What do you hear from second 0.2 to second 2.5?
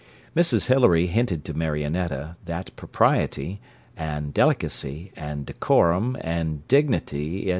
Mrs Hilary hinted to Marionetta,